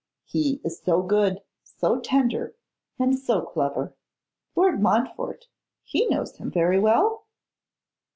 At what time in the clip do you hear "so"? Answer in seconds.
0.83-1.03, 1.63-1.99, 3.19-3.41